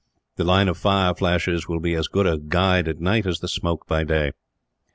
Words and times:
The 0.37 0.43
line 0.43 0.67
of 0.67 0.79
fire 0.79 1.13
flashes 1.13 1.67
will 1.67 1.79
be 1.79 1.93
as 1.93 2.07
good 2.07 2.25
a 2.25 2.39
guide, 2.39 2.87
at 2.87 2.99
night, 2.99 3.27
as 3.27 3.39
the 3.39 3.47
smoke 3.47 3.85
by 3.87 4.03
day." 4.03 4.31